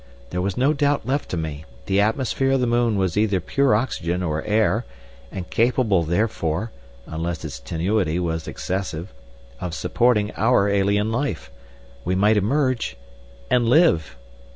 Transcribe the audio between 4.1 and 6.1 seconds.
or air, and capable